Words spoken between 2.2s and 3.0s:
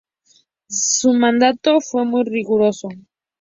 riguroso.